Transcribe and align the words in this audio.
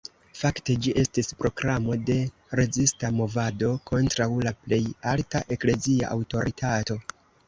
Fakte 0.37 0.75
ĝi 0.85 0.91
estis 1.01 1.27
proklamo 1.41 1.97
de 2.07 2.15
rezista 2.59 3.11
movado 3.17 3.69
kontraŭ 3.91 4.27
la 4.47 4.55
plej 4.63 4.79
alta 5.13 5.43
eklezia 5.57 6.09
aŭtoritato. 6.17 6.97